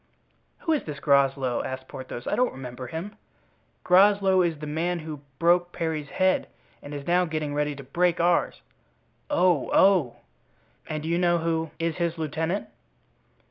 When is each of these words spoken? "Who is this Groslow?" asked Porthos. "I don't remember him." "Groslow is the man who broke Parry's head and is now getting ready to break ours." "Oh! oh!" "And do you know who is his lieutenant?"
"Who 0.61 0.71
is 0.73 0.83
this 0.85 0.99
Groslow?" 0.99 1.63
asked 1.63 1.87
Porthos. 1.87 2.25
"I 2.25 2.35
don't 2.35 2.53
remember 2.53 2.87
him." 2.87 3.17
"Groslow 3.83 4.41
is 4.41 4.57
the 4.57 4.65
man 4.65 4.97
who 4.97 5.21
broke 5.37 5.71
Parry's 5.71 6.09
head 6.09 6.47
and 6.81 6.91
is 6.91 7.05
now 7.05 7.25
getting 7.25 7.53
ready 7.53 7.75
to 7.75 7.83
break 7.83 8.19
ours." 8.19 8.63
"Oh! 9.29 9.69
oh!" 9.71 10.15
"And 10.89 11.03
do 11.03 11.09
you 11.09 11.19
know 11.19 11.37
who 11.37 11.69
is 11.77 11.97
his 11.97 12.17
lieutenant?" 12.17 12.67